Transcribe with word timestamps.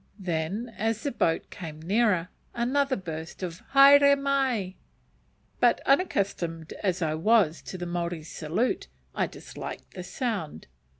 Then, 0.17 0.73
as 0.79 1.03
the 1.03 1.11
boat 1.11 1.51
came 1.51 1.79
nearer, 1.79 2.29
another 2.55 2.95
burst 2.95 3.43
of 3.43 3.59
haere 3.75 4.15
mai! 4.15 4.73
But 5.59 5.79
unaccustomed 5.85 6.73
as 6.81 7.03
I 7.03 7.13
was 7.13 7.61
then 7.61 7.69
to 7.69 7.77
the 7.77 7.85
Maori 7.85 8.23
salute, 8.23 8.87
I 9.13 9.27
disliked 9.27 9.91
the 9.93 10.01
sound. 10.03 10.65